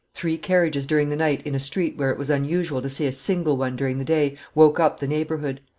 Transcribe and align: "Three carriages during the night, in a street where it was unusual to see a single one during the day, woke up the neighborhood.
"Three 0.15 0.35
carriages 0.39 0.87
during 0.87 1.09
the 1.09 1.15
night, 1.15 1.45
in 1.45 1.53
a 1.53 1.59
street 1.59 1.95
where 1.95 2.09
it 2.09 2.17
was 2.17 2.31
unusual 2.31 2.81
to 2.81 2.89
see 2.89 3.05
a 3.05 3.11
single 3.11 3.55
one 3.55 3.75
during 3.75 3.99
the 3.99 4.03
day, 4.03 4.35
woke 4.55 4.79
up 4.79 4.99
the 4.99 5.05
neighborhood. 5.05 5.61